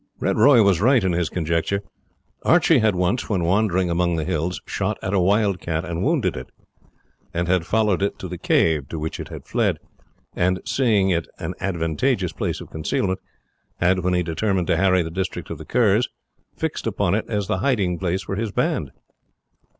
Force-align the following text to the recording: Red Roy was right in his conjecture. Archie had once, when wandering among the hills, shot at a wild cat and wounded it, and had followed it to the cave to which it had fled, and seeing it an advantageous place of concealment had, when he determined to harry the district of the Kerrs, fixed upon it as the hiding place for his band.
Red 0.19 0.35
Roy 0.35 0.63
was 0.63 0.81
right 0.81 1.03
in 1.03 1.11
his 1.11 1.29
conjecture. 1.29 1.83
Archie 2.41 2.79
had 2.79 2.95
once, 2.95 3.29
when 3.29 3.43
wandering 3.43 3.87
among 3.87 4.15
the 4.15 4.23
hills, 4.25 4.59
shot 4.65 4.97
at 5.03 5.13
a 5.13 5.19
wild 5.19 5.59
cat 5.59 5.85
and 5.85 6.03
wounded 6.03 6.35
it, 6.35 6.49
and 7.35 7.47
had 7.47 7.67
followed 7.67 8.01
it 8.01 8.17
to 8.17 8.27
the 8.27 8.39
cave 8.39 8.89
to 8.89 8.97
which 8.97 9.19
it 9.19 9.27
had 9.27 9.45
fled, 9.45 9.77
and 10.35 10.59
seeing 10.65 11.11
it 11.11 11.27
an 11.37 11.53
advantageous 11.59 12.31
place 12.33 12.59
of 12.61 12.71
concealment 12.71 13.19
had, 13.79 13.99
when 13.99 14.15
he 14.15 14.23
determined 14.23 14.65
to 14.65 14.77
harry 14.77 15.03
the 15.03 15.11
district 15.11 15.51
of 15.51 15.59
the 15.59 15.65
Kerrs, 15.65 16.09
fixed 16.57 16.87
upon 16.87 17.13
it 17.13 17.25
as 17.29 17.45
the 17.45 17.59
hiding 17.59 17.99
place 17.99 18.23
for 18.23 18.35
his 18.35 18.51
band. 18.51 18.89